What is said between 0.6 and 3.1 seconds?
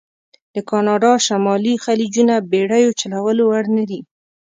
کانادا شمالي خلیجونه بېړیو